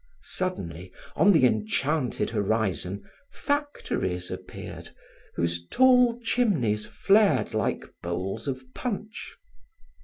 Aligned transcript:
Suddenly, 0.23 0.91
on 1.15 1.31
the 1.31 1.45
enchanted 1.45 2.31
horizon, 2.31 3.03
factories 3.31 4.31
appeared 4.31 4.89
whose 5.35 5.67
tall 5.67 6.19
chimneys 6.21 6.87
flared 6.87 7.53
like 7.53 7.83
bowls 8.01 8.47
of 8.47 8.63
punch. 8.73 9.37